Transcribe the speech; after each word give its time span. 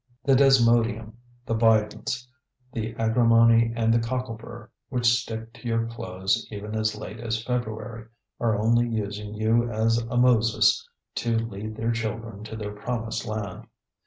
The 0.23 0.33
desmodium, 0.33 1.13
the 1.45 1.53
bidens, 1.53 2.25
the 2.73 2.95
agrimony 2.95 3.71
and 3.75 3.93
the 3.93 3.99
cocklebur, 3.99 4.67
which 4.89 5.05
stick 5.05 5.53
to 5.53 5.67
your 5.67 5.85
clothes 5.85 6.47
even 6.49 6.73
as 6.73 6.95
late 6.97 7.19
as 7.19 7.43
February, 7.43 8.07
are 8.39 8.57
only 8.57 8.89
using 8.89 9.35
you 9.35 9.69
as 9.69 9.99
a 9.99 10.17
Moses 10.17 10.89
to 11.17 11.37
lead 11.37 11.75
their 11.75 11.91
children 11.91 12.43
to 12.45 12.55
their 12.55 12.73
promised 12.73 13.27
land. 13.27 13.67